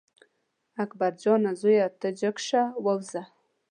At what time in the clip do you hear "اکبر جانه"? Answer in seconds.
0.83-1.51